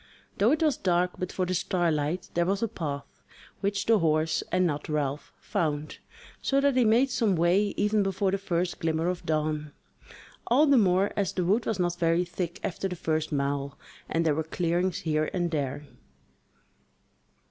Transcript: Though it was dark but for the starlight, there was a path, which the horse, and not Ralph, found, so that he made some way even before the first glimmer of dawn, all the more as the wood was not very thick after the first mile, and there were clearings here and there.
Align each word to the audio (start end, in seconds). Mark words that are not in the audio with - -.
Though 0.39 0.51
it 0.51 0.63
was 0.63 0.77
dark 0.77 1.11
but 1.19 1.31
for 1.31 1.45
the 1.45 1.53
starlight, 1.53 2.31
there 2.33 2.47
was 2.47 2.63
a 2.63 2.67
path, 2.67 3.21
which 3.59 3.85
the 3.85 3.99
horse, 3.99 4.41
and 4.51 4.65
not 4.65 4.89
Ralph, 4.89 5.31
found, 5.39 5.99
so 6.41 6.59
that 6.59 6.75
he 6.75 6.83
made 6.85 7.11
some 7.11 7.35
way 7.35 7.75
even 7.77 8.01
before 8.01 8.31
the 8.31 8.39
first 8.39 8.79
glimmer 8.79 9.07
of 9.09 9.23
dawn, 9.27 9.73
all 10.47 10.65
the 10.65 10.75
more 10.79 11.11
as 11.15 11.33
the 11.33 11.45
wood 11.45 11.67
was 11.67 11.77
not 11.77 11.97
very 11.99 12.25
thick 12.25 12.59
after 12.63 12.87
the 12.87 12.95
first 12.95 13.31
mile, 13.31 13.77
and 14.09 14.25
there 14.25 14.33
were 14.33 14.43
clearings 14.43 15.01
here 15.01 15.29
and 15.35 15.51
there. 15.51 15.85